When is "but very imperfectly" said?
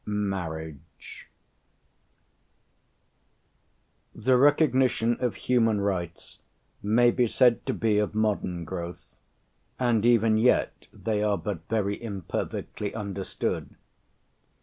11.37-12.95